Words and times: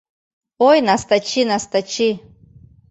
Ой, 0.69 0.77
Настачи, 0.87 1.41
Настачи 1.51 2.09